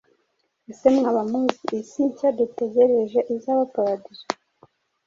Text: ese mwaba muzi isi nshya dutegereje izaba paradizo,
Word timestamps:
ese 0.71 0.85
mwaba 0.95 1.21
muzi 1.31 1.63
isi 1.81 2.01
nshya 2.09 2.29
dutegereje 2.37 3.19
izaba 3.35 3.63
paradizo, 3.75 4.25